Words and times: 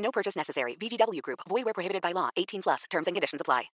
No 0.00 0.10
purchase 0.10 0.36
necessary. 0.36 0.76
VGW 0.76 1.22
Group. 1.22 1.40
Void 1.48 1.64
where 1.64 1.74
prohibited 1.74 2.02
by 2.02 2.12
law. 2.12 2.28
18 2.36 2.62
plus. 2.62 2.84
Terms 2.90 3.06
and 3.06 3.14
conditions 3.16 3.40
apply. 3.40 3.70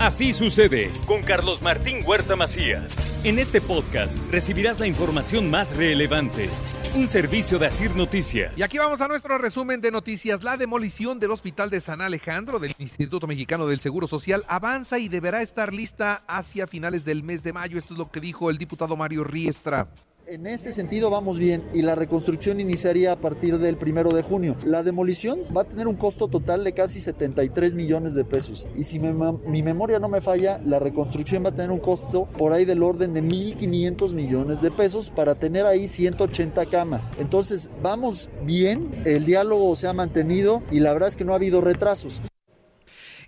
Así 0.00 0.32
sucede 0.32 0.90
con 1.06 1.20
Carlos 1.22 1.60
Martín 1.60 2.02
Huerta 2.06 2.34
Macías. 2.34 2.96
En 3.22 3.38
este 3.38 3.60
podcast 3.60 4.16
recibirás 4.30 4.80
la 4.80 4.86
información 4.86 5.50
más 5.50 5.76
relevante. 5.76 6.48
Un 6.94 7.06
servicio 7.06 7.58
de 7.58 7.66
Asir 7.66 7.94
Noticias. 7.94 8.56
Y 8.56 8.62
aquí 8.62 8.78
vamos 8.78 9.02
a 9.02 9.08
nuestro 9.08 9.36
resumen 9.36 9.82
de 9.82 9.90
noticias. 9.92 10.42
La 10.42 10.56
demolición 10.56 11.20
del 11.20 11.32
Hospital 11.32 11.68
de 11.68 11.82
San 11.82 12.00
Alejandro 12.00 12.58
del 12.58 12.74
Instituto 12.78 13.26
Mexicano 13.26 13.66
del 13.66 13.80
Seguro 13.80 14.08
Social 14.08 14.42
avanza 14.48 14.98
y 14.98 15.10
deberá 15.10 15.42
estar 15.42 15.74
lista 15.74 16.24
hacia 16.26 16.66
finales 16.66 17.04
del 17.04 17.22
mes 17.22 17.42
de 17.42 17.52
mayo. 17.52 17.76
Esto 17.76 17.92
es 17.92 17.98
lo 17.98 18.10
que 18.10 18.20
dijo 18.20 18.48
el 18.48 18.56
diputado 18.56 18.96
Mario 18.96 19.22
Riestra. 19.22 19.90
En 20.30 20.46
ese 20.46 20.70
sentido 20.70 21.10
vamos 21.10 21.40
bien 21.40 21.64
y 21.74 21.82
la 21.82 21.96
reconstrucción 21.96 22.60
iniciaría 22.60 23.10
a 23.10 23.16
partir 23.16 23.58
del 23.58 23.76
primero 23.76 24.12
de 24.12 24.22
junio. 24.22 24.54
La 24.64 24.84
demolición 24.84 25.40
va 25.56 25.62
a 25.62 25.64
tener 25.64 25.88
un 25.88 25.96
costo 25.96 26.28
total 26.28 26.62
de 26.62 26.72
casi 26.72 27.00
73 27.00 27.74
millones 27.74 28.14
de 28.14 28.24
pesos 28.24 28.68
y 28.76 28.84
si 28.84 29.00
mi 29.00 29.62
memoria 29.64 29.98
no 29.98 30.08
me 30.08 30.20
falla, 30.20 30.60
la 30.64 30.78
reconstrucción 30.78 31.44
va 31.44 31.48
a 31.48 31.54
tener 31.56 31.72
un 31.72 31.80
costo 31.80 32.26
por 32.38 32.52
ahí 32.52 32.64
del 32.64 32.84
orden 32.84 33.12
de 33.12 33.24
1.500 33.24 34.14
millones 34.14 34.60
de 34.60 34.70
pesos 34.70 35.10
para 35.10 35.34
tener 35.34 35.66
ahí 35.66 35.88
180 35.88 36.64
camas. 36.66 37.10
Entonces 37.18 37.68
vamos 37.82 38.30
bien, 38.44 38.88
el 39.04 39.24
diálogo 39.24 39.74
se 39.74 39.88
ha 39.88 39.92
mantenido 39.92 40.62
y 40.70 40.78
la 40.78 40.92
verdad 40.92 41.08
es 41.08 41.16
que 41.16 41.24
no 41.24 41.32
ha 41.32 41.36
habido 41.36 41.60
retrasos. 41.60 42.22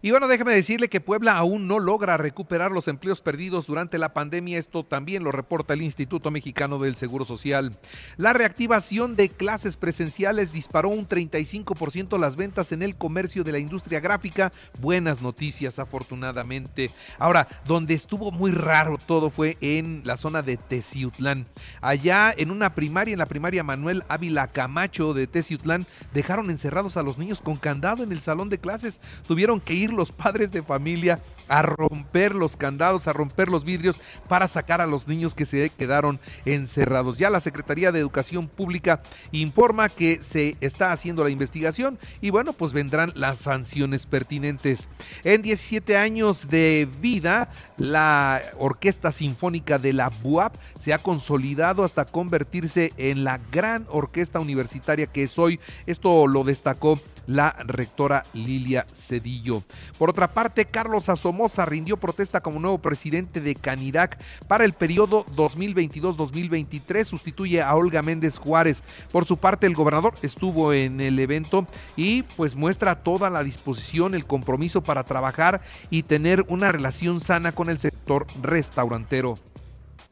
Y 0.04 0.10
bueno, 0.10 0.26
déjeme 0.26 0.52
decirle 0.52 0.88
que 0.88 1.00
Puebla 1.00 1.38
aún 1.38 1.68
no 1.68 1.78
logra 1.78 2.16
recuperar 2.16 2.72
los 2.72 2.88
empleos 2.88 3.20
perdidos 3.20 3.68
durante 3.68 3.98
la 3.98 4.12
pandemia. 4.12 4.58
Esto 4.58 4.82
también 4.82 5.22
lo 5.22 5.30
reporta 5.30 5.74
el 5.74 5.82
Instituto 5.82 6.32
Mexicano 6.32 6.80
del 6.80 6.96
Seguro 6.96 7.24
Social. 7.24 7.70
La 8.16 8.32
reactivación 8.32 9.14
de 9.14 9.28
clases 9.28 9.76
presenciales 9.76 10.52
disparó 10.52 10.88
un 10.88 11.06
35% 11.06 12.18
las 12.18 12.34
ventas 12.34 12.72
en 12.72 12.82
el 12.82 12.96
comercio 12.96 13.44
de 13.44 13.52
la 13.52 13.60
industria 13.60 14.00
gráfica. 14.00 14.50
Buenas 14.80 15.22
noticias, 15.22 15.78
afortunadamente. 15.78 16.90
Ahora, 17.20 17.46
donde 17.64 17.94
estuvo 17.94 18.32
muy 18.32 18.50
raro 18.50 18.98
todo 18.98 19.30
fue 19.30 19.56
en 19.60 20.02
la 20.04 20.16
zona 20.16 20.42
de 20.42 20.56
Teciutlán. 20.56 21.46
Allá 21.80 22.34
en 22.36 22.50
una 22.50 22.74
primaria, 22.74 23.12
en 23.12 23.20
la 23.20 23.26
primaria 23.26 23.62
Manuel 23.62 24.02
Ávila 24.08 24.48
Camacho 24.48 25.14
de 25.14 25.28
Teciutlán, 25.28 25.86
dejaron 26.12 26.50
encerrados 26.50 26.96
a 26.96 27.04
los 27.04 27.18
niños 27.18 27.40
con 27.40 27.54
candado 27.54 28.02
en 28.02 28.10
el 28.10 28.20
salón 28.20 28.48
de 28.48 28.58
clases. 28.58 29.00
Tuvieron 29.28 29.60
que 29.60 29.74
ir 29.74 29.91
los 29.92 30.12
padres 30.12 30.52
de 30.52 30.62
familia 30.62 31.22
a 31.52 31.60
romper 31.60 32.34
los 32.34 32.56
candados, 32.56 33.06
a 33.06 33.12
romper 33.12 33.50
los 33.50 33.62
vidrios 33.62 34.00
para 34.26 34.48
sacar 34.48 34.80
a 34.80 34.86
los 34.86 35.06
niños 35.06 35.34
que 35.34 35.44
se 35.44 35.68
quedaron 35.68 36.18
encerrados. 36.46 37.18
Ya 37.18 37.28
la 37.28 37.40
Secretaría 37.40 37.92
de 37.92 38.00
Educación 38.00 38.48
Pública 38.48 39.02
informa 39.32 39.90
que 39.90 40.22
se 40.22 40.56
está 40.62 40.92
haciendo 40.92 41.22
la 41.22 41.28
investigación 41.28 41.98
y 42.22 42.30
bueno, 42.30 42.54
pues 42.54 42.72
vendrán 42.72 43.12
las 43.16 43.40
sanciones 43.40 44.06
pertinentes. 44.06 44.88
En 45.24 45.42
17 45.42 45.98
años 45.98 46.48
de 46.48 46.88
vida, 47.02 47.50
la 47.76 48.40
Orquesta 48.58 49.12
Sinfónica 49.12 49.78
de 49.78 49.92
la 49.92 50.08
BUAP 50.08 50.54
se 50.78 50.94
ha 50.94 50.98
consolidado 50.98 51.84
hasta 51.84 52.06
convertirse 52.06 52.94
en 52.96 53.24
la 53.24 53.38
gran 53.52 53.84
orquesta 53.90 54.40
universitaria 54.40 55.06
que 55.06 55.24
es 55.24 55.38
hoy. 55.38 55.60
Esto 55.84 56.26
lo 56.26 56.44
destacó 56.44 56.98
la 57.26 57.54
rectora 57.66 58.24
Lilia 58.32 58.86
Cedillo. 58.92 59.62
Por 59.98 60.10
otra 60.10 60.32
parte, 60.32 60.64
Carlos 60.64 61.08
Asomosa 61.42 61.66
rindió 61.66 61.96
protesta 61.96 62.40
como 62.40 62.60
nuevo 62.60 62.78
presidente 62.78 63.40
de 63.40 63.56
Canirac 63.56 64.16
para 64.46 64.64
el 64.64 64.74
periodo 64.74 65.26
2022-2023. 65.34 67.04
Sustituye 67.04 67.60
a 67.60 67.74
Olga 67.74 68.00
Méndez 68.00 68.38
Juárez. 68.38 68.84
Por 69.10 69.24
su 69.24 69.38
parte, 69.38 69.66
el 69.66 69.74
gobernador 69.74 70.14
estuvo 70.22 70.72
en 70.72 71.00
el 71.00 71.18
evento 71.18 71.66
y 71.96 72.22
pues 72.22 72.54
muestra 72.54 73.02
toda 73.02 73.28
la 73.28 73.42
disposición, 73.42 74.14
el 74.14 74.24
compromiso 74.24 74.84
para 74.84 75.02
trabajar 75.02 75.62
y 75.90 76.04
tener 76.04 76.44
una 76.46 76.70
relación 76.70 77.18
sana 77.18 77.50
con 77.50 77.68
el 77.68 77.80
sector 77.80 78.24
restaurantero. 78.40 79.34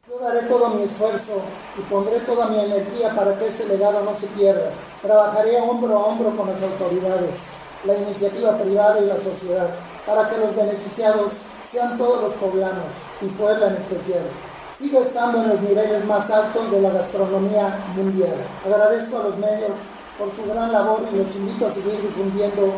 Yo 0.09 0.19
daré 0.19 0.47
todo 0.47 0.75
mi 0.75 0.83
esfuerzo 0.83 1.41
y 1.79 1.81
pondré 1.89 2.19
toda 2.19 2.49
mi 2.49 2.59
energía 2.59 3.15
para 3.15 3.39
que 3.39 3.47
este 3.47 3.69
legado 3.69 4.03
no 4.03 4.17
se 4.17 4.27
pierda. 4.27 4.71
Trabajaré 5.01 5.61
hombro 5.61 5.97
a 5.97 6.07
hombro 6.07 6.35
con 6.35 6.47
las 6.47 6.61
autoridades, 6.61 7.53
la 7.85 7.97
iniciativa 7.97 8.57
privada 8.57 8.99
y 8.99 9.05
la 9.05 9.17
sociedad 9.21 9.73
para 10.05 10.27
que 10.29 10.37
los 10.37 10.55
beneficiados 10.55 11.43
sean 11.63 11.97
todos 11.97 12.23
los 12.23 12.33
poblanos 12.35 12.87
y 13.21 13.25
Puebla 13.27 13.67
en 13.67 13.75
especial. 13.75 14.23
Sigo 14.71 15.01
estando 15.03 15.43
en 15.43 15.49
los 15.49 15.61
niveles 15.61 16.05
más 16.05 16.31
altos 16.31 16.71
de 16.71 16.81
la 16.81 16.91
gastronomía 16.91 17.77
mundial. 17.95 18.35
Agradezco 18.65 19.19
a 19.19 19.23
los 19.23 19.37
medios 19.37 19.71
por 20.17 20.31
su 20.33 20.49
gran 20.51 20.71
labor 20.71 21.07
y 21.11 21.17
los 21.17 21.35
invito 21.35 21.67
a 21.67 21.71
seguir 21.71 22.01
difundiendo 22.01 22.73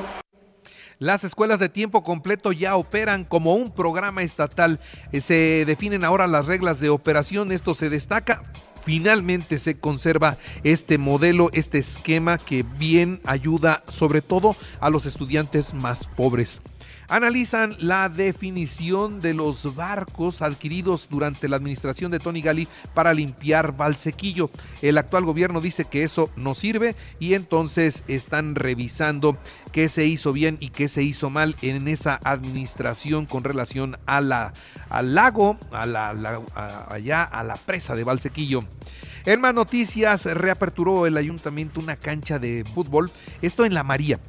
las 0.99 1.25
escuelas 1.25 1.59
de 1.59 1.67
tiempo 1.67 2.03
completo 2.03 2.53
ya 2.53 2.77
operan 2.77 3.25
como 3.25 3.55
un 3.55 3.71
programa 3.71 4.21
estatal. 4.21 4.79
Eh, 5.11 5.19
se 5.19 5.65
definen 5.65 6.05
ahora 6.05 6.27
las 6.27 6.45
reglas 6.45 6.79
de 6.79 6.89
operación. 6.89 7.51
Esto 7.51 7.75
se 7.75 7.89
destaca 7.89 8.43
finalmente 8.85 9.59
se 9.59 9.79
conserva 9.79 10.37
este 10.63 10.97
modelo, 10.97 11.49
este 11.53 11.79
esquema 11.79 12.37
que 12.37 12.63
bien 12.63 13.21
ayuda 13.25 13.81
sobre 13.89 14.21
todo 14.21 14.55
a 14.79 14.89
los 14.89 15.05
estudiantes 15.05 15.73
más 15.73 16.07
pobres 16.07 16.61
analizan 17.07 17.75
la 17.79 18.09
definición 18.09 19.19
de 19.19 19.33
los 19.33 19.75
barcos 19.75 20.41
adquiridos 20.41 21.07
durante 21.09 21.47
la 21.47 21.57
administración 21.57 22.11
de 22.11 22.19
Tony 22.19 22.41
Gali 22.41 22.67
para 22.93 23.13
limpiar 23.13 23.75
Valsequillo. 23.75 24.49
El 24.81 24.97
actual 24.97 25.25
gobierno 25.25 25.61
dice 25.61 25.85
que 25.85 26.03
eso 26.03 26.29
no 26.35 26.55
sirve 26.55 26.95
y 27.19 27.33
entonces 27.33 28.03
están 28.07 28.55
revisando 28.55 29.37
qué 29.71 29.89
se 29.89 30.05
hizo 30.05 30.33
bien 30.33 30.57
y 30.59 30.69
qué 30.69 30.87
se 30.87 31.03
hizo 31.03 31.29
mal 31.29 31.55
en 31.61 31.87
esa 31.87 32.19
administración 32.23 33.25
con 33.25 33.43
relación 33.43 33.97
a 34.05 34.21
la, 34.21 34.53
al 34.89 35.15
lago, 35.15 35.57
a 35.71 35.85
la, 35.85 36.09
allá 36.89 37.23
a 37.23 37.43
la 37.43 37.55
presa 37.55 37.95
de 37.95 38.03
Valsequillo. 38.03 38.61
En 39.25 39.39
más 39.39 39.53
noticias, 39.53 40.25
reaperturó 40.25 41.07
el 41.07 41.15
ayuntamiento 41.15 41.79
una 41.79 41.95
cancha 41.95 42.39
de 42.39 42.65
fútbol, 42.65 43.09
esto 43.41 43.63
en 43.63 43.73
La 43.73 43.83
María. 43.83 44.19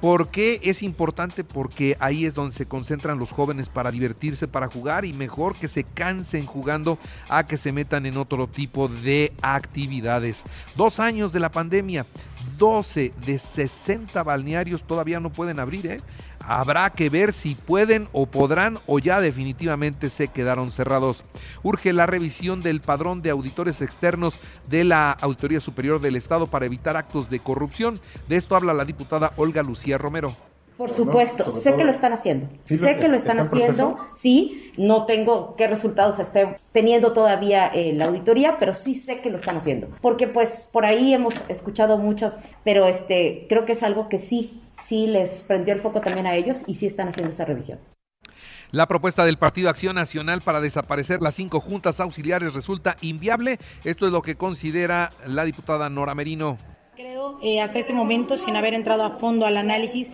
¿Por 0.00 0.28
qué 0.28 0.60
es 0.62 0.84
importante? 0.84 1.42
Porque 1.42 1.96
ahí 1.98 2.24
es 2.24 2.34
donde 2.34 2.54
se 2.54 2.66
concentran 2.66 3.18
los 3.18 3.32
jóvenes 3.32 3.68
para 3.68 3.90
divertirse, 3.90 4.46
para 4.46 4.68
jugar 4.68 5.04
y 5.04 5.12
mejor 5.12 5.56
que 5.56 5.66
se 5.66 5.82
cansen 5.82 6.46
jugando 6.46 6.98
a 7.28 7.44
que 7.44 7.56
se 7.56 7.72
metan 7.72 8.06
en 8.06 8.16
otro 8.16 8.46
tipo 8.46 8.86
de 8.86 9.32
actividades. 9.42 10.44
Dos 10.76 11.00
años 11.00 11.32
de 11.32 11.40
la 11.40 11.50
pandemia, 11.50 12.06
12 12.58 13.12
de 13.26 13.38
60 13.40 14.22
balnearios 14.22 14.84
todavía 14.84 15.18
no 15.18 15.30
pueden 15.30 15.58
abrir, 15.58 15.86
¿eh? 15.86 16.00
Habrá 16.48 16.88
que 16.88 17.10
ver 17.10 17.34
si 17.34 17.54
pueden 17.54 18.08
o 18.12 18.24
podrán 18.24 18.78
o 18.86 18.98
ya 18.98 19.20
definitivamente 19.20 20.08
se 20.08 20.28
quedaron 20.28 20.70
cerrados. 20.70 21.22
Urge 21.62 21.92
la 21.92 22.06
revisión 22.06 22.62
del 22.62 22.80
padrón 22.80 23.20
de 23.20 23.28
auditores 23.28 23.82
externos 23.82 24.40
de 24.66 24.84
la 24.84 25.12
Auditoría 25.12 25.60
Superior 25.60 26.00
del 26.00 26.16
Estado 26.16 26.46
para 26.46 26.64
evitar 26.64 26.96
actos 26.96 27.28
de 27.28 27.40
corrupción. 27.40 28.00
De 28.30 28.36
esto 28.36 28.56
habla 28.56 28.72
la 28.72 28.86
diputada 28.86 29.34
Olga 29.36 29.62
Lucía 29.62 29.98
Romero. 29.98 30.34
Por 30.78 30.90
supuesto, 30.90 31.50
sé 31.50 31.74
que 31.74 31.84
lo 31.84 31.90
están 31.90 32.14
haciendo. 32.14 32.48
sé 32.62 32.96
que 32.96 33.08
lo 33.08 33.16
están 33.16 33.40
haciendo, 33.40 33.98
sí, 34.12 34.72
no 34.78 35.02
tengo 35.02 35.56
qué 35.56 35.66
resultados 35.66 36.20
esté 36.20 36.54
teniendo 36.70 37.12
todavía 37.12 37.66
eh, 37.66 37.92
la 37.92 38.06
auditoría, 38.06 38.56
pero 38.56 38.74
sí 38.74 38.94
sé 38.94 39.20
que 39.20 39.28
lo 39.28 39.36
están 39.36 39.56
haciendo. 39.56 39.88
Porque 40.00 40.28
pues 40.28 40.70
por 40.72 40.86
ahí 40.86 41.12
hemos 41.12 41.34
escuchado 41.48 41.98
muchos, 41.98 42.36
pero 42.64 42.86
este 42.86 43.46
creo 43.48 43.66
que 43.66 43.72
es 43.72 43.82
algo 43.82 44.08
que 44.08 44.18
sí 44.18 44.62
sí 44.84 45.06
les 45.06 45.42
prendió 45.42 45.74
el 45.74 45.80
foco 45.80 46.00
también 46.00 46.26
a 46.26 46.34
ellos 46.34 46.62
y 46.66 46.74
sí 46.74 46.86
están 46.86 47.08
haciendo 47.08 47.30
esa 47.30 47.44
revisión. 47.44 47.78
La 48.70 48.86
propuesta 48.86 49.24
del 49.24 49.38
Partido 49.38 49.70
Acción 49.70 49.94
Nacional 49.94 50.42
para 50.42 50.60
desaparecer 50.60 51.22
las 51.22 51.34
cinco 51.34 51.58
juntas 51.58 52.00
auxiliares 52.00 52.52
resulta 52.52 52.98
inviable. 53.00 53.58
Esto 53.84 54.06
es 54.06 54.12
lo 54.12 54.20
que 54.20 54.36
considera 54.36 55.10
la 55.26 55.44
diputada 55.44 55.88
Nora 55.88 56.14
Merino. 56.14 56.58
Creo, 56.98 57.38
eh, 57.44 57.60
hasta 57.60 57.78
este 57.78 57.92
momento, 57.92 58.36
sin 58.36 58.56
haber 58.56 58.74
entrado 58.74 59.04
a 59.04 59.18
fondo 59.18 59.46
al 59.46 59.56
análisis, 59.56 60.10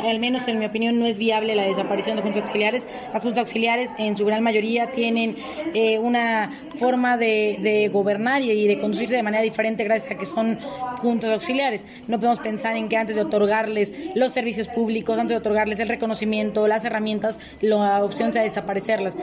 al 0.00 0.20
menos 0.20 0.46
en 0.46 0.60
mi 0.60 0.66
opinión, 0.66 0.96
no 0.96 1.04
es 1.04 1.18
viable 1.18 1.56
la 1.56 1.64
desaparición 1.64 2.14
de 2.14 2.22
juntas 2.22 2.42
auxiliares. 2.42 2.86
Las 3.12 3.22
juntas 3.22 3.40
auxiliares, 3.40 3.90
en 3.98 4.16
su 4.16 4.24
gran 4.24 4.44
mayoría, 4.44 4.92
tienen 4.92 5.34
eh, 5.74 5.98
una 5.98 6.52
forma 6.76 7.16
de, 7.16 7.90
gobernar 7.92 8.40
y, 8.42 8.68
de 8.68 8.78
conducirse 8.78 9.16
de 9.16 9.24
manera 9.24 9.42
diferente 9.42 9.82
gracias 9.82 10.12
a 10.12 10.16
que 10.16 10.26
son 10.26 10.60
juntas 11.00 11.32
auxiliares. 11.32 11.84
No 12.06 12.20
podemos 12.20 12.38
pensar 12.38 12.76
en 12.76 12.88
que 12.88 12.96
antes 12.96 13.16
de 13.16 13.22
otorgarles 13.22 13.92
los 14.14 14.30
servicios 14.30 14.68
públicos, 14.68 15.18
antes 15.18 15.34
de 15.34 15.38
otorgarles 15.38 15.80
el 15.80 15.88
reconocimiento, 15.88 16.68
las 16.68 16.84
herramientas, 16.84 17.40
la 17.62 18.04
opción 18.04 18.32
sea 18.32 18.44
desaparecerlas. 18.44 19.16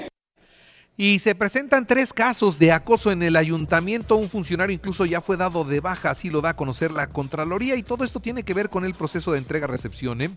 Y 0.97 1.19
se 1.19 1.36
presentan 1.36 1.86
tres 1.86 2.13
casos 2.13 2.57
de 2.57 2.71
acoso 2.71 3.12
en 3.12 3.21
el 3.21 3.36
ayuntamiento. 3.36 4.15
Un 4.15 4.30
funcionario 4.30 4.74
incluso 4.74 5.03
ya 5.06 5.19
fue 5.19 5.36
dado 5.36 5.65
de 5.65 5.81
baja, 5.81 6.12
así 6.12 6.30
lo 6.30 6.39
da 6.39 6.51
a 6.51 6.56
conocer 6.56 6.92
la 6.92 7.07
Contraloría. 7.07 7.75
Y 7.75 7.83
todo 7.83 8.06
esto 8.06 8.21
tiene 8.21 8.44
que 8.44 8.53
ver 8.53 8.69
con 8.69 8.86
el 8.86 8.94
proceso 8.94 9.33
de 9.33 9.39
entrega-recepción. 9.39 10.21
¿eh? 10.21 10.30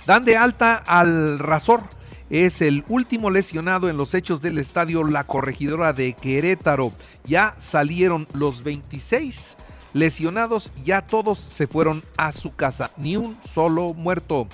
Dan 0.07 0.25
de 0.25 0.37
alta 0.37 0.77
al 0.77 1.39
Razor 1.39 1.83
es 2.31 2.63
el 2.63 2.85
último 2.89 3.31
lesionado 3.31 3.89
en 3.89 3.97
los 3.97 4.15
hechos 4.15 4.41
del 4.43 4.59
estadio 4.59 5.05
La 5.05 5.25
Corregidora 5.25 5.93
de 5.93 6.15
Querétaro. 6.15 6.93
Ya 7.27 7.55
salieron 7.59 8.27
los 8.33 8.65
26 8.65 9.57
lesionados, 9.95 10.73
ya 10.85 11.03
todos 11.03 11.39
se 11.39 11.67
fueron 11.67 12.03
a 12.19 12.33
su 12.33 12.55
casa, 12.55 12.91
ni 12.99 13.17
un 13.17 13.39
solo 13.51 13.95
muerto. 13.95 14.49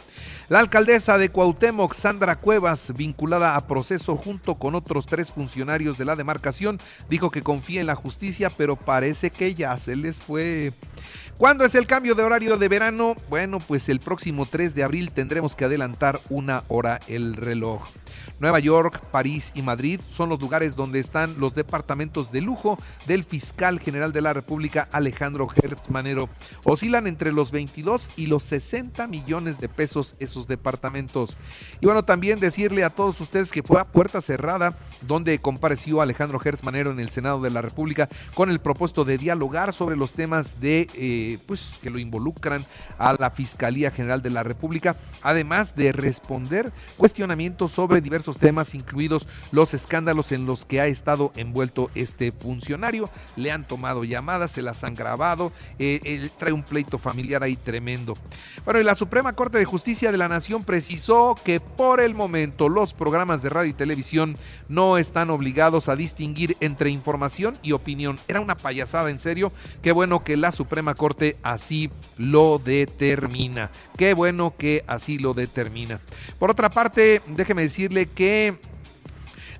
La 0.49 0.61
alcaldesa 0.61 1.19
de 1.19 1.31
Cuauhtémoc, 1.31 1.95
Sandra 1.95 2.37
Cuevas, 2.37 2.93
vinculada 2.95 3.57
a 3.57 3.67
proceso 3.67 4.17
junto 4.17 4.55
con 4.55 4.75
otros 4.75 5.07
tres 5.07 5.31
funcionarios 5.31 5.97
de 5.97 6.05
la 6.05 6.17
demarcación, 6.17 6.81
dijo 7.09 7.31
que 7.31 7.43
confía 7.43 7.81
en 7.81 7.87
la 7.87 7.95
justicia, 7.95 8.51
pero 8.51 8.77
parece 8.77 9.31
que 9.31 9.55
ya 9.55 9.79
se 9.79 9.97
les 9.97 10.21
fue. 10.21 10.73
¿Cuándo 11.41 11.65
es 11.65 11.75
el 11.75 11.87
cambio 11.87 12.15
de 12.15 12.23
horario 12.23 12.59
de 12.59 12.69
verano? 12.69 13.17
Bueno, 13.31 13.61
pues 13.61 13.89
el 13.89 13.99
próximo 13.99 14.45
3 14.45 14.75
de 14.75 14.83
abril 14.83 15.11
tendremos 15.11 15.57
que 15.57 15.65
adelantar 15.65 16.21
una 16.29 16.65
hora 16.69 17.01
el 17.09 17.35
reloj. 17.35 17.83
Nueva 18.41 18.59
York, 18.59 19.01
París 19.13 19.53
y 19.55 19.61
Madrid 19.61 20.01
son 20.11 20.31
los 20.31 20.41
lugares 20.41 20.75
donde 20.75 20.99
están 20.99 21.39
los 21.39 21.55
departamentos 21.55 22.33
de 22.33 22.41
lujo 22.41 22.79
del 23.07 23.23
fiscal 23.23 23.79
general 23.79 24.15
de 24.15 24.23
la 24.23 24.33
República 24.33 24.89
Alejandro 24.93 25.47
Hertz 25.55 25.91
Manero. 25.91 26.31
Oscilan 26.65 27.07
entre 27.07 27.33
los 27.33 27.51
22 27.51 28.09
y 28.17 28.29
los 28.29 28.43
60 28.45 29.07
millones 29.09 29.61
de 29.61 29.69
pesos 29.69 30.15
esos 30.21 30.49
departamentos. 30.49 31.37
Y 31.83 31.87
bueno, 31.87 32.03
también 32.03 32.41
decirle 32.41 32.83
a 32.83 32.91
todos 32.91 33.21
ustedes 33.21 33.53
que 33.53 33.63
fue 33.63 33.79
a 33.79 33.85
puerta 33.85 34.23
cerrada 34.23 34.75
donde 35.03 35.39
compareció 35.39 36.01
Alejandro 36.01 36.41
Hertz 36.43 36.65
Manero 36.65 36.91
en 36.91 37.01
el 37.01 37.11
Senado 37.11 37.43
de 37.43 37.51
la 37.51 37.61
República 37.61 38.09
con 38.35 38.51
el 38.51 38.59
propósito 38.59 39.05
de 39.05 39.19
dialogar 39.19 39.75
sobre 39.75 39.97
los 39.97 40.13
temas 40.13 40.61
de 40.61 40.89
eh, 40.95 41.39
pues 41.47 41.79
que 41.83 41.91
lo 41.91 41.99
involucran 41.99 42.65
a 42.99 43.15
la 43.19 43.31
Fiscalía 43.31 43.91
General 43.91 44.23
de 44.23 44.31
la 44.31 44.43
República, 44.43 44.97
además 45.23 45.77
de 45.77 45.93
responder 45.93 46.73
cuestionamientos 46.97 47.73
sobre 47.73 48.01
diversos 48.01 48.30
temas, 48.39 48.75
incluidos 48.75 49.27
los 49.53 49.75
escándalos 49.75 50.33
en 50.33 50.47
los 50.47 50.65
que 50.65 50.81
ha 50.81 50.87
estado 50.87 51.33
envuelto 51.37 51.91
este 51.95 52.33
funcionario. 52.33 53.09
Le 53.37 53.51
han 53.51 53.67
tomado 53.67 54.05
llamadas, 54.05 54.53
se 54.53 54.63
las 54.63 54.85
han 54.85 54.95
grabado, 54.95 55.53
eh, 55.79 56.29
trae 56.39 56.53
un 56.53 56.63
pleito 56.63 56.99
familiar 56.99 57.43
ahí 57.43 57.57
tremendo. 57.57 58.15
Bueno, 58.65 58.81
y 58.81 58.85
la 58.85 58.95
Suprema 58.95 59.33
Corte 59.33 59.59
de 59.59 59.65
Justicia 59.65 60.13
de 60.13 60.19
la 60.19 60.29
Nación 60.29 60.65
precisó 60.65 61.37
que 61.43 61.61
por 61.61 62.01
el 62.01 62.15
momento 62.15 62.69
los 62.69 62.93
programas 62.93 63.43
de 63.43 63.49
radio 63.49 63.71
y 63.71 63.75
televisión 63.75 64.37
no 64.69 64.99
están 64.99 65.31
obligados 65.31 65.89
a 65.89 65.97
distinguir 65.97 66.57
entre 66.61 66.91
información 66.91 67.57
y 67.63 67.73
opinión. 67.73 68.21
Era 68.29 68.41
una 68.41 68.57
payasada, 68.57 69.11
en 69.11 69.19
serio. 69.19 69.53
Qué 69.83 69.93
bueno 69.93 70.23
que 70.23 70.37
la 70.37 70.53
Suprema 70.53 70.95
Corte 70.95 71.37
así 71.43 71.91
lo 72.17 72.59
determina. 72.59 73.71
Qué 73.97 74.15
bueno 74.15 74.55
que 74.57 74.85
así 74.87 75.19
lo 75.19 75.35
determina. 75.35 76.01
Por 76.39 76.51
otra 76.51 76.71
parte, 76.71 77.23
déjeme 77.29 77.63
decirle 77.63 78.07
que 78.07 78.20
que 78.21 78.53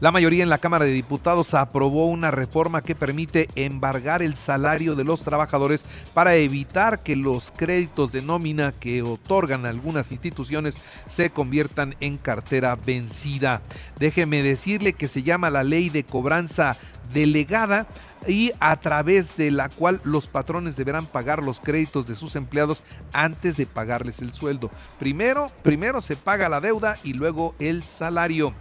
la 0.01 0.11
mayoría 0.11 0.43
en 0.43 0.49
la 0.49 0.59
Cámara 0.59 0.87
de 0.87 0.93
Diputados 0.93 1.53
aprobó 1.55 2.07
una 2.07 2.31
reforma 2.31 2.83
que 2.83 2.95
permite 2.95 3.49
embargar 3.55 4.23
el 4.23 4.35
salario 4.37 4.95
de 4.95 5.05
los 5.05 5.23
trabajadores 5.25 5.85
para 6.15 6.35
evitar 6.37 7.01
que 7.01 7.17
los 7.17 7.51
créditos 7.51 8.11
de 8.11 8.23
nómina 8.23 8.73
que 8.73 9.03
otorgan 9.03 9.67
algunas 9.67 10.11
instituciones 10.11 10.75
se 11.07 11.31
conviertan 11.31 11.95
en 12.01 12.17
cartera 12.17 12.77
vencida. 12.77 13.61
Déjeme 13.99 14.43
decirle 14.43 14.95
que 14.95 15.07
se 15.07 15.23
llama 15.23 15.51
la 15.51 15.65
ley 15.65 15.91
de 15.91 16.05
cobranza 16.05 16.77
delegada 17.13 17.87
y 18.27 18.53
a 18.61 18.77
través 18.77 19.37
de 19.37 19.51
la 19.51 19.69
cual 19.69 20.01
los 20.05 20.27
patrones 20.27 20.77
deberán 20.77 21.07
pagar 21.07 21.43
los 21.43 21.61
créditos 21.61 22.07
de 22.07 22.15
sus 22.15 22.37
empleados 22.37 22.83
antes 23.13 23.57
de 23.57 23.67
pagarles 23.67 24.21
el 24.21 24.33
sueldo. 24.33 24.71
Primero, 24.99 25.51
primero 25.63 26.01
se 26.01 26.17
paga 26.17 26.49
la 26.49 26.61
deuda 26.61 26.97
y 27.03 27.15
luego 27.15 27.55
el 27.59 27.83
salario. 27.83 28.55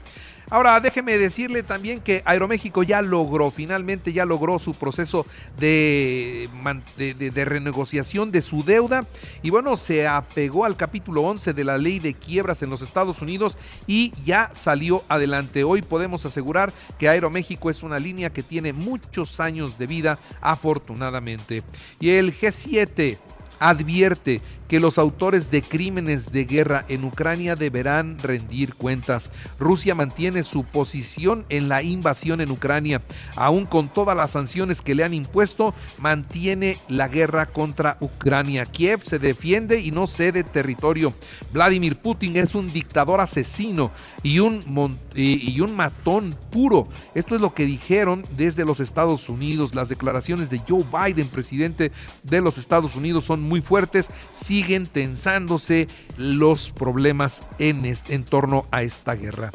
Ahora, 0.51 0.79
déjeme 0.79 1.17
decirle 1.19 1.61
también 1.61 2.01
que 2.01 2.23
Aeroméxico 2.25 2.81
ya 2.81 3.03
logró, 3.03 3.51
finalmente 3.51 4.13
ya 4.13 4.25
logró 4.25 4.57
su 4.57 4.71
proceso 4.73 5.27
de, 5.59 6.49
de, 6.97 7.45
renegociación 7.45 8.31
de 8.31 8.41
su 8.41 8.63
deuda 8.63 9.05
y 9.43 9.51
bueno, 9.51 9.77
se 9.77 10.07
apegó 10.07 10.65
al 10.65 10.75
capítulo 10.75 11.21
11 11.21 11.53
de 11.53 11.63
la 11.63 11.77
ley 11.77 11.99
de 11.99 12.15
quiebras 12.15 12.63
en 12.63 12.71
los 12.71 12.81
Estados 12.81 13.21
Unidos 13.21 13.59
y 13.85 14.11
ya 14.25 14.49
salió 14.55 15.03
adelante. 15.07 15.63
Hoy 15.63 15.83
podemos 15.83 16.25
asegurar 16.25 16.73
que 16.97 17.09
Aeroméxico 17.09 17.69
es 17.69 17.83
una 17.83 17.99
línea 17.99 18.31
que 18.31 18.41
tiene 18.41 18.73
muchos 18.73 19.39
años 19.39 19.77
de 19.77 19.85
vida, 19.85 20.17
afortunadamente. 20.41 21.61
Y 21.99 22.09
el 22.09 22.35
G7 22.35 23.17
advierte 23.59 24.41
que 24.69 24.79
los 24.79 24.99
autores 24.99 25.49
de 25.51 25.63
crímenes 25.63 26.31
de 26.31 26.45
guerra 26.45 26.85
en 26.87 27.03
Ucrania 27.03 27.55
deberán 27.55 28.19
rendir 28.19 28.75
cuentas. 28.75 29.31
Rusia 29.59 29.95
mantiene 29.95 30.43
su 30.43 30.63
posición 30.63 31.43
en 31.49 31.67
la 31.67 31.81
invasión 31.81 32.39
en 32.39 32.51
Ucrania. 32.51 33.01
Aún 33.35 33.65
con 33.65 33.89
todas 33.89 34.15
las 34.15 34.31
sanciones 34.31 34.81
que 34.81 34.93
le 34.93 35.03
han 35.03 35.15
impuesto, 35.15 35.73
mantiene 35.97 36.77
la 36.87 37.07
guerra 37.07 37.47
contra 37.47 37.97
Ucrania. 37.99 38.65
Kiev 38.65 39.01
se 39.03 39.17
defiende 39.17 39.81
y 39.81 39.89
no 39.89 40.05
cede 40.05 40.43
territorio. 40.43 41.13
Vladimir 41.51 41.95
Putin 41.97 42.37
es 42.37 42.53
un 42.53 42.67
dictador 42.67 43.21
asesino 43.21 43.91
y 44.21 44.37
un, 44.37 44.99
y 45.15 45.59
un 45.61 45.75
matón 45.75 46.35
puro. 46.51 46.87
Esto 47.15 47.35
es 47.35 47.41
lo 47.41 47.55
que 47.55 47.65
dijeron 47.65 48.23
desde 48.37 48.65
los 48.65 48.79
Estados 48.79 49.29
Unidos. 49.29 49.73
Las 49.73 49.89
declaraciones 49.89 50.51
de 50.51 50.59
Joe 50.59 50.83
Biden, 50.93 51.27
presidente 51.27 51.91
de 52.21 52.41
los 52.41 52.59
Estados 52.59 52.95
Unidos, 52.95 53.25
son 53.25 53.41
muy 53.49 53.61
fuertes 53.61 54.07
siguen 54.33 54.85
tensándose 54.85 55.87
los 56.17 56.71
problemas 56.71 57.41
en, 57.57 57.83
en 57.85 58.23
torno 58.23 58.65
a 58.71 58.83
esta 58.83 59.15
guerra. 59.15 59.51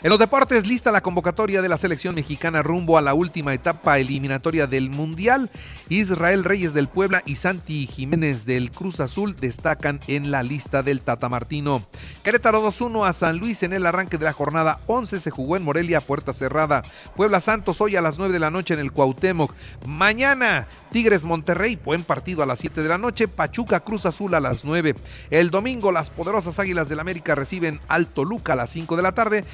En 0.00 0.10
los 0.10 0.20
deportes, 0.20 0.68
lista 0.68 0.92
la 0.92 1.00
convocatoria 1.00 1.60
de 1.60 1.68
la 1.68 1.76
selección 1.76 2.14
mexicana 2.14 2.62
rumbo 2.62 2.98
a 2.98 3.02
la 3.02 3.14
última 3.14 3.52
etapa 3.52 3.98
eliminatoria 3.98 4.68
del 4.68 4.90
Mundial. 4.90 5.50
Israel 5.88 6.44
Reyes 6.44 6.72
del 6.72 6.86
Puebla 6.86 7.24
y 7.26 7.34
Santi 7.34 7.88
Jiménez 7.88 8.46
del 8.46 8.70
Cruz 8.70 9.00
Azul 9.00 9.34
destacan 9.34 9.98
en 10.06 10.30
la 10.30 10.44
lista 10.44 10.84
del 10.84 11.00
Tata 11.00 11.28
Martino. 11.28 11.84
Querétaro 12.22 12.64
2-1 12.64 13.08
a 13.08 13.12
San 13.12 13.38
Luis 13.38 13.64
en 13.64 13.72
el 13.72 13.86
arranque 13.86 14.18
de 14.18 14.26
la 14.26 14.32
jornada 14.32 14.78
11 14.86 15.18
se 15.18 15.30
jugó 15.32 15.56
en 15.56 15.64
Morelia, 15.64 16.00
puerta 16.00 16.32
cerrada. 16.32 16.82
Puebla 17.16 17.40
Santos 17.40 17.80
hoy 17.80 17.96
a 17.96 18.00
las 18.00 18.18
9 18.18 18.32
de 18.32 18.38
la 18.38 18.52
noche 18.52 18.74
en 18.74 18.80
el 18.80 18.92
Cuauhtémoc. 18.92 19.52
Mañana 19.84 20.68
Tigres 20.92 21.24
Monterrey, 21.24 21.76
buen 21.76 22.04
partido 22.04 22.44
a 22.44 22.46
las 22.46 22.60
7 22.60 22.82
de 22.82 22.88
la 22.88 22.98
noche. 22.98 23.26
Pachuca 23.26 23.80
Cruz 23.80 24.06
Azul 24.06 24.32
a 24.34 24.40
las 24.40 24.64
9. 24.64 24.94
El 25.30 25.50
domingo 25.50 25.90
las 25.90 26.10
poderosas 26.10 26.60
Águilas 26.60 26.88
del 26.88 27.00
América 27.00 27.34
reciben 27.34 27.80
al 27.88 28.06
Toluca 28.06 28.52
a 28.52 28.56
las 28.56 28.70
5 28.70 28.96
de 28.96 29.02
la 29.02 29.12
tarde 29.12 29.44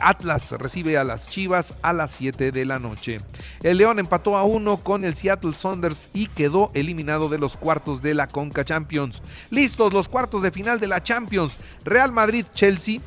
Atlas 0.00 0.52
recibe 0.52 0.98
a 0.98 1.04
las 1.04 1.28
Chivas 1.28 1.74
a 1.82 1.92
las 1.92 2.12
7 2.12 2.52
de 2.52 2.64
la 2.64 2.78
noche. 2.78 3.18
El 3.62 3.78
León 3.78 3.98
empató 3.98 4.36
a 4.36 4.44
1 4.44 4.78
con 4.78 5.04
el 5.04 5.14
Seattle 5.14 5.54
Saunders 5.54 6.08
y 6.12 6.26
quedó 6.28 6.70
eliminado 6.74 7.28
de 7.28 7.38
los 7.38 7.56
cuartos 7.56 8.02
de 8.02 8.14
la 8.14 8.26
Conca 8.26 8.64
Champions. 8.64 9.22
Listos 9.50 9.92
los 9.92 10.08
cuartos 10.08 10.42
de 10.42 10.50
final 10.50 10.80
de 10.80 10.88
la 10.88 11.02
Champions. 11.02 11.58
Real 11.84 12.12
Madrid-Chelsea. 12.12 13.00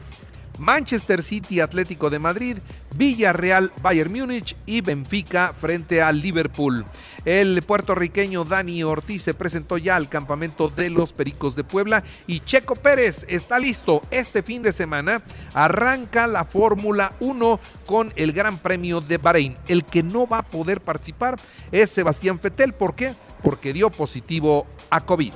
Manchester 0.59 1.23
City 1.23 1.61
Atlético 1.61 2.09
de 2.09 2.19
Madrid, 2.19 2.59
Villarreal 2.95 3.71
Bayern 3.81 4.11
Múnich 4.11 4.55
y 4.65 4.81
Benfica 4.81 5.53
frente 5.53 6.01
al 6.01 6.21
Liverpool. 6.21 6.85
El 7.25 7.61
puertorriqueño 7.61 8.43
Dani 8.43 8.83
Ortiz 8.83 9.23
se 9.23 9.33
presentó 9.33 9.77
ya 9.77 9.95
al 9.95 10.09
campamento 10.09 10.67
de 10.69 10.89
los 10.89 11.13
Pericos 11.13 11.55
de 11.55 11.63
Puebla 11.63 12.03
y 12.27 12.41
Checo 12.41 12.75
Pérez 12.75 13.25
está 13.27 13.59
listo. 13.59 14.01
Este 14.11 14.43
fin 14.43 14.61
de 14.61 14.73
semana 14.73 15.21
arranca 15.53 16.27
la 16.27 16.43
Fórmula 16.43 17.13
1 17.19 17.59
con 17.85 18.13
el 18.15 18.33
Gran 18.33 18.59
Premio 18.59 19.01
de 19.01 19.17
Bahrein. 19.17 19.57
El 19.67 19.85
que 19.85 20.03
no 20.03 20.27
va 20.27 20.39
a 20.39 20.43
poder 20.43 20.81
participar 20.81 21.39
es 21.71 21.91
Sebastián 21.91 22.39
Fetel. 22.39 22.73
¿Por 22.73 22.95
qué? 22.95 23.13
Porque 23.41 23.73
dio 23.73 23.89
positivo 23.89 24.67
a 24.89 25.01
COVID. 25.01 25.33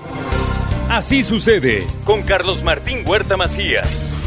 Así 0.90 1.24
sucede 1.24 1.86
con 2.06 2.24
Carlos 2.24 2.64
Martín 2.64 3.04
Huerta 3.06 3.36
Macías. 3.36 4.27